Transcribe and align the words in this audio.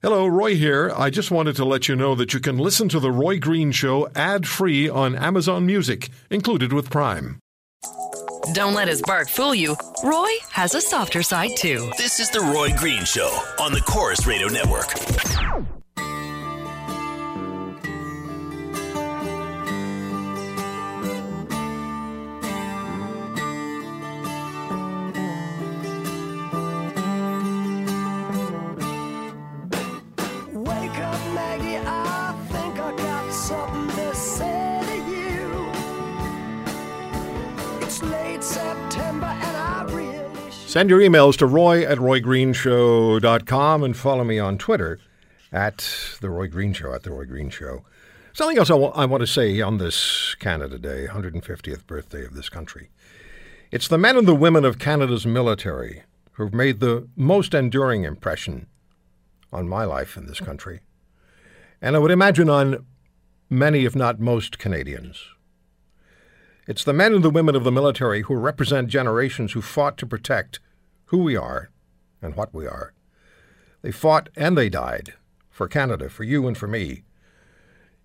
Hello, 0.00 0.28
Roy 0.28 0.54
here. 0.54 0.92
I 0.96 1.10
just 1.10 1.32
wanted 1.32 1.56
to 1.56 1.64
let 1.64 1.88
you 1.88 1.96
know 1.96 2.14
that 2.14 2.32
you 2.32 2.38
can 2.38 2.56
listen 2.56 2.88
to 2.90 3.00
The 3.00 3.10
Roy 3.10 3.40
Green 3.40 3.72
Show 3.72 4.08
ad 4.14 4.46
free 4.46 4.88
on 4.88 5.16
Amazon 5.16 5.66
Music, 5.66 6.10
included 6.30 6.72
with 6.72 6.88
Prime. 6.88 7.40
Don't 8.54 8.74
let 8.74 8.86
his 8.86 9.02
bark 9.02 9.28
fool 9.28 9.56
you. 9.56 9.74
Roy 10.04 10.28
has 10.52 10.76
a 10.76 10.80
softer 10.80 11.24
side 11.24 11.50
too. 11.56 11.90
This 11.98 12.20
is 12.20 12.30
The 12.30 12.38
Roy 12.38 12.68
Green 12.76 13.04
Show 13.04 13.28
on 13.58 13.72
the 13.72 13.80
Corus 13.80 14.24
Radio 14.24 14.46
Network. 14.46 14.86
Send 40.66 40.90
your 40.90 41.00
emails 41.00 41.36
to 41.38 41.46
roy 41.46 41.82
at 41.84 41.98
roygreenshow.com 41.98 43.82
and 43.82 43.96
follow 43.96 44.24
me 44.24 44.38
on 44.38 44.58
Twitter 44.58 44.98
at 45.50 45.88
The 46.20 46.28
Roy 46.28 46.46
Green 46.48 46.74
Show, 46.74 46.92
at 46.92 47.02
The 47.04 47.10
Roy 47.10 47.24
Green 47.24 47.48
Show. 47.48 47.84
Something 48.34 48.58
else 48.58 48.70
I 48.70 48.74
wa- 48.74 48.92
I 48.94 49.06
want 49.06 49.22
to 49.22 49.26
say 49.26 49.60
on 49.62 49.78
this 49.78 50.36
Canada 50.38 50.78
Day, 50.78 51.06
150th 51.10 51.86
birthday 51.86 52.24
of 52.24 52.34
this 52.34 52.48
country. 52.50 52.90
It's 53.70 53.88
the 53.88 53.98
men 53.98 54.16
and 54.16 54.28
the 54.28 54.34
women 54.34 54.64
of 54.64 54.78
Canada's 54.78 55.26
military 55.26 56.02
who've 56.32 56.54
made 56.54 56.80
the 56.80 57.08
most 57.16 57.54
enduring 57.54 58.04
impression 58.04 58.66
on 59.52 59.68
my 59.68 59.84
life 59.84 60.16
in 60.16 60.26
this 60.26 60.40
country. 60.40 60.80
And 61.80 61.96
I 61.96 61.98
would 61.98 62.10
imagine 62.10 62.50
on 62.50 62.84
many, 63.48 63.84
if 63.86 63.96
not 63.96 64.20
most, 64.20 64.58
Canadians. 64.58 65.24
It's 66.68 66.84
the 66.84 66.92
men 66.92 67.14
and 67.14 67.24
the 67.24 67.30
women 67.30 67.56
of 67.56 67.64
the 67.64 67.72
military 67.72 68.20
who 68.20 68.34
represent 68.34 68.88
generations 68.88 69.52
who 69.52 69.62
fought 69.62 69.96
to 69.96 70.06
protect 70.06 70.60
who 71.06 71.16
we 71.16 71.34
are 71.34 71.70
and 72.20 72.36
what 72.36 72.52
we 72.52 72.66
are. 72.66 72.92
They 73.80 73.90
fought 73.90 74.28
and 74.36 74.54
they 74.54 74.68
died 74.68 75.14
for 75.48 75.66
Canada, 75.66 76.10
for 76.10 76.24
you 76.24 76.46
and 76.46 76.58
for 76.58 76.66
me. 76.66 77.04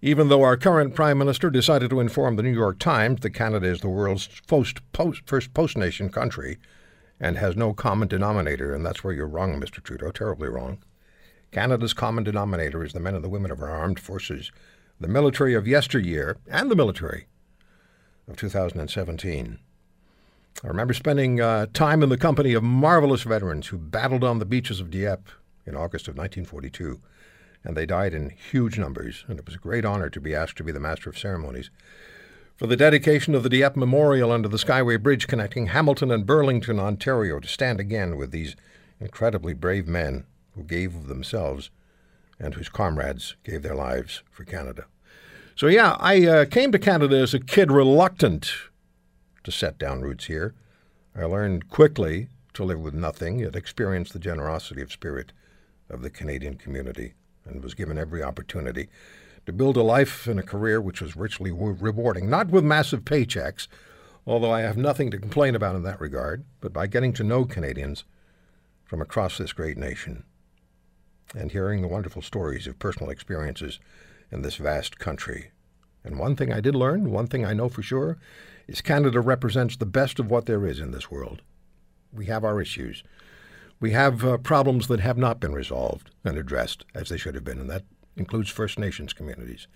Even 0.01 0.29
though 0.29 0.43
our 0.43 0.55
current 0.55 0.95
Prime 0.95 1.17
Minister 1.17 1.49
decided 1.49 1.89
to 1.89 1.99
inform 1.99 2.37
the 2.37 2.43
New 2.43 2.53
York 2.53 2.79
Times 2.79 3.19
that 3.19 3.31
Canada 3.31 3.67
is 3.67 3.81
the 3.81 3.89
world's 3.89 4.29
first 4.47 4.79
post, 4.93 5.23
first 5.25 5.53
post 5.53 5.75
nation 5.75 6.07
country 6.07 6.57
and 7.19 7.37
has 7.37 7.57
no 7.57 7.73
common 7.73 8.07
denominator, 8.07 8.73
and 8.73 8.85
that's 8.85 9.03
where 9.03 9.13
you're 9.13 9.27
wrong, 9.27 9.59
Mr. 9.59 9.83
Trudeau, 9.83 10.11
terribly 10.11 10.47
wrong. 10.47 10.81
Canada's 11.51 11.93
common 11.93 12.23
denominator 12.23 12.81
is 12.81 12.93
the 12.93 13.01
men 13.01 13.13
and 13.13 13.25
the 13.25 13.29
women 13.29 13.51
of 13.51 13.61
our 13.61 13.69
armed 13.69 13.99
forces, 13.99 14.53
the 15.01 15.09
military 15.09 15.53
of 15.53 15.67
yesteryear 15.67 16.37
and 16.47 16.71
the 16.71 16.77
military 16.77 17.27
of 18.27 18.37
2017. 18.37 19.59
I 20.63 20.67
remember 20.67 20.93
spending 20.93 21.41
uh, 21.41 21.67
time 21.73 22.03
in 22.03 22.09
the 22.09 22.17
company 22.17 22.53
of 22.53 22.63
marvelous 22.63 23.23
veterans 23.23 23.67
who 23.67 23.77
battled 23.77 24.23
on 24.23 24.39
the 24.39 24.45
beaches 24.45 24.79
of 24.79 24.89
Dieppe 24.89 25.31
in 25.65 25.75
August 25.75 26.07
of 26.07 26.15
1942, 26.15 27.01
and 27.63 27.75
they 27.75 27.85
died 27.85 28.13
in 28.13 28.29
huge 28.29 28.77
numbers, 28.77 29.25
and 29.27 29.39
it 29.39 29.45
was 29.45 29.55
a 29.55 29.59
great 29.59 29.85
honor 29.85 30.09
to 30.09 30.21
be 30.21 30.35
asked 30.35 30.57
to 30.57 30.63
be 30.63 30.71
the 30.71 30.79
master 30.79 31.09
of 31.09 31.17
ceremonies 31.17 31.69
for 32.55 32.67
the 32.67 32.77
dedication 32.77 33.33
of 33.33 33.43
the 33.43 33.49
Dieppe 33.49 33.79
Memorial 33.79 34.31
under 34.31 34.47
the 34.47 34.57
Skyway 34.57 35.01
Bridge 35.01 35.27
connecting 35.27 35.67
Hamilton 35.67 36.11
and 36.11 36.25
Burlington, 36.25 36.79
Ontario, 36.79 37.39
to 37.39 37.47
stand 37.47 37.79
again 37.79 38.15
with 38.15 38.31
these 38.31 38.55
incredibly 38.99 39.53
brave 39.53 39.87
men 39.87 40.25
who 40.55 40.63
gave 40.63 40.95
of 40.95 41.07
themselves 41.07 41.71
and 42.39 42.53
whose 42.53 42.69
comrades 42.69 43.35
gave 43.43 43.63
their 43.63 43.75
lives 43.75 44.21
for 44.29 44.43
Canada. 44.43 44.85
So, 45.55 45.67
yeah, 45.67 45.97
I 45.99 46.25
uh, 46.25 46.45
came 46.45 46.71
to 46.71 46.79
Canada 46.79 47.17
as 47.17 47.33
a 47.33 47.39
kid 47.39 47.71
reluctant 47.71 48.51
to 49.43 49.51
set 49.51 49.77
down 49.77 50.01
roots 50.01 50.25
here. 50.25 50.55
I 51.15 51.25
learned 51.25 51.69
quickly 51.69 52.29
to 52.53 52.63
live 52.63 52.79
with 52.79 52.95
nothing, 52.95 53.39
yet 53.39 53.55
experienced 53.55 54.13
the 54.13 54.19
generosity 54.19 54.81
of 54.81 54.91
spirit 54.91 55.31
of 55.89 56.01
the 56.01 56.09
Canadian 56.09 56.55
community, 56.55 57.13
and 57.45 57.63
was 57.63 57.75
given 57.75 57.99
every 57.99 58.23
opportunity 58.23 58.87
to 59.45 59.53
build 59.53 59.77
a 59.77 59.83
life 59.83 60.25
and 60.25 60.39
a 60.39 60.43
career 60.43 60.81
which 60.81 61.01
was 61.01 61.15
richly 61.15 61.51
wa- 61.51 61.75
rewarding, 61.79 62.29
not 62.29 62.49
with 62.49 62.63
massive 62.63 63.01
paychecks, 63.01 63.67
although 64.25 64.51
I 64.51 64.61
have 64.61 64.77
nothing 64.77 65.11
to 65.11 65.19
complain 65.19 65.53
about 65.53 65.75
in 65.75 65.83
that 65.83 66.01
regard, 66.01 66.45
but 66.61 66.73
by 66.73 66.87
getting 66.87 67.13
to 67.13 67.23
know 67.23 67.45
Canadians 67.45 68.05
from 68.85 69.01
across 69.01 69.37
this 69.37 69.53
great 69.53 69.77
nation 69.77 70.23
and 71.35 71.51
hearing 71.51 71.81
the 71.81 71.87
wonderful 71.87 72.21
stories 72.21 72.65
of 72.65 72.79
personal 72.79 73.11
experiences 73.11 73.79
in 74.33 74.41
this 74.41 74.55
vast 74.55 74.97
country. 74.97 75.51
And 76.03 76.17
one 76.17 76.35
thing 76.35 76.51
I 76.51 76.59
did 76.59 76.75
learn, 76.75 77.11
one 77.11 77.27
thing 77.27 77.45
I 77.45 77.53
know 77.53 77.69
for 77.69 77.83
sure, 77.83 78.17
is 78.67 78.81
Canada 78.81 79.21
represents 79.21 79.77
the 79.77 79.85
best 79.85 80.19
of 80.19 80.29
what 80.29 80.47
there 80.47 80.65
is 80.65 80.79
in 80.79 80.91
this 80.91 81.11
world. 81.11 81.41
We 82.11 82.25
have 82.25 82.43
our 82.43 82.59
issues. 82.59 83.03
We 83.79 83.91
have 83.91 84.25
uh, 84.25 84.37
problems 84.37 84.87
that 84.87 84.99
have 84.99 85.17
not 85.17 85.39
been 85.39 85.53
resolved 85.53 86.09
and 86.25 86.37
addressed 86.37 86.85
as 86.95 87.09
they 87.09 87.17
should 87.17 87.35
have 87.35 87.43
been, 87.43 87.59
and 87.59 87.69
that 87.69 87.83
includes 88.15 88.49
First 88.49 88.79
Nations 88.79 89.13
communities. 89.13 89.67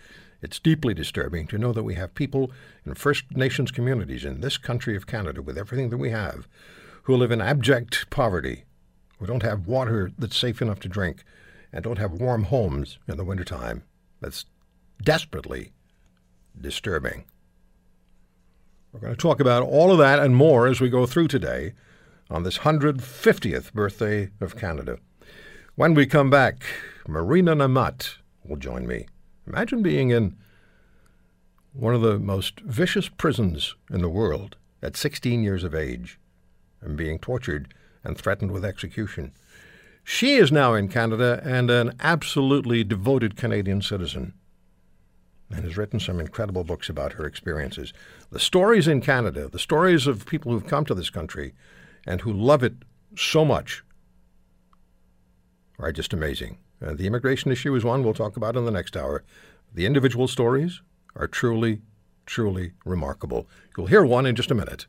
It's 0.42 0.60
deeply 0.60 0.94
disturbing 0.94 1.48
to 1.48 1.58
know 1.58 1.74
that 1.74 1.84
we 1.84 1.96
have 1.96 2.16
people 2.16 2.52
in 2.86 2.94
First 2.96 3.26
Nations 3.36 3.72
communities 3.72 4.26
in 4.26 4.42
this 4.42 4.58
country 4.58 4.96
of 4.96 5.08
Canada, 5.08 5.42
with 5.42 5.58
everything 5.58 5.90
that 5.90 5.98
we 5.98 6.12
have, 6.12 6.48
who 7.04 7.16
live 7.16 7.32
in 7.32 7.42
abject 7.42 8.10
poverty, 8.10 8.64
who 9.20 9.26
don't 9.26 9.44
have 9.44 9.68
water 9.68 10.12
that's 10.18 10.38
safe 10.38 10.62
enough 10.62 10.80
to 10.82 10.90
drink, 10.90 11.24
and 11.74 11.84
don't 11.84 11.98
have 11.98 12.12
warm 12.12 12.44
homes 12.44 13.00
in 13.08 13.18
the 13.18 13.26
wintertime. 13.26 13.84
That's 14.20 14.46
desperately 15.02 15.72
disturbing. 16.60 17.26
We're 18.92 19.00
going 19.02 19.14
to 19.14 19.22
talk 19.22 19.40
about 19.40 19.64
all 19.64 19.92
of 19.92 20.00
that 20.00 20.20
and 20.20 20.36
more 20.36 20.66
as 20.68 20.82
we 20.82 20.90
go 20.90 21.06
through 21.06 21.28
today 21.28 21.74
on 22.30 22.44
this 22.44 22.60
150th 22.60 23.74
birthday 23.74 24.30
of 24.42 24.58
Canada. 24.58 24.98
When 25.76 25.94
we 25.94 26.06
come 26.06 26.30
back, 26.30 26.64
Marina 27.08 27.56
Nemat 27.56 28.16
will 28.44 28.58
join 28.58 28.88
me. 28.88 29.08
Imagine 29.46 29.84
being 29.84 30.10
in 30.10 30.36
one 31.74 31.94
of 31.94 32.02
the 32.02 32.18
most 32.18 32.60
vicious 32.62 33.08
prisons 33.08 33.76
in 33.92 34.02
the 34.02 34.10
world 34.10 34.58
at 34.82 34.98
16 34.98 35.44
years 35.44 35.64
of 35.64 35.76
age 35.76 36.20
and 36.82 36.98
being 36.98 37.20
tortured 37.20 37.74
and 38.04 38.18
threatened 38.18 38.52
with 38.52 38.66
execution. 38.66 39.32
She 40.10 40.36
is 40.36 40.54
now 40.54 40.74
in 40.74 40.88
Canada 40.88 41.42
and 41.44 41.70
an 41.70 41.92
absolutely 42.00 42.86
devoted 42.86 43.36
Canadian 43.36 43.82
citizen 43.82 44.34
and 45.52 45.66
has 45.66 45.76
written 45.76 46.00
some 46.00 46.22
incredible 46.22 46.64
books 46.64 46.88
about 46.88 47.14
her 47.14 47.26
experiences. 47.26 47.92
The 48.32 48.40
stories 48.40 48.88
in 48.88 49.02
Canada, 49.02 49.50
the 49.50 49.60
stories 49.60 50.08
of 50.08 50.26
people 50.26 50.54
who've 50.54 50.66
come 50.66 50.86
to 50.86 50.96
this 50.96 51.10
country 51.10 51.54
and 52.06 52.22
who 52.22 52.32
love 52.32 52.64
it 52.64 52.76
so 53.18 53.44
much, 53.44 53.84
are 55.78 55.92
just 55.92 56.14
amazing. 56.14 56.58
Uh, 56.82 56.94
the 56.94 57.06
immigration 57.06 57.52
issue 57.52 57.76
is 57.76 57.84
one 57.84 58.02
we'll 58.02 58.14
talk 58.14 58.38
about 58.38 58.56
in 58.56 58.64
the 58.64 58.72
next 58.72 58.96
hour. 58.96 59.26
The 59.74 59.86
individual 59.86 60.30
stories 60.30 60.82
are 61.18 61.28
truly, 61.28 61.82
truly 62.26 62.72
remarkable. 62.86 63.46
You'll 63.76 63.88
hear 63.88 64.06
one 64.06 64.26
in 64.26 64.38
just 64.38 64.52
a 64.52 64.56
minute. 64.56 64.88